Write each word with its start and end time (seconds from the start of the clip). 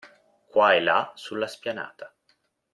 Qua 0.51 0.73
e 0.73 0.79
là 0.81 1.11
sulla 1.13 1.45
spianata. 1.45 2.11